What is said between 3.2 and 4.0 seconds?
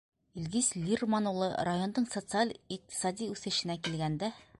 үҫешенә